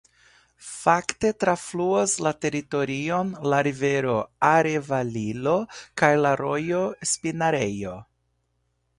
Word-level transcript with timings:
Fakte 0.67 1.29
trafluas 1.41 2.13
la 2.27 2.31
teritorion 2.45 3.29
la 3.53 3.59
rivero 3.67 4.15
Arevalillo 4.49 5.53
kaj 6.03 6.11
la 6.27 6.31
rojo 6.41 6.81
Espinarejo. 7.09 7.93